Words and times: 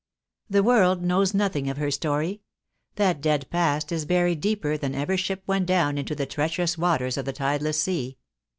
The 0.49 0.63
world 0.63 1.03
knows 1.03 1.35
nothing 1.35 1.69
of 1.69 1.77
her 1.77 1.91
story. 1.91 2.41
That 2.95 3.21
dead 3.21 3.47
past 3.51 3.91
is 3.91 4.05
buried 4.07 4.41
deeper 4.41 4.75
than 4.75 4.95
ever 4.95 5.15
ship 5.15 5.43
went 5.45 5.67
down 5.67 5.95
into 5.99 6.15
the 6.15 6.25
treacherous 6.25 6.75
waters 6.75 7.17
of 7.17 7.25
the 7.25 7.33
tideless 7.33 7.79
sea. 7.79 8.17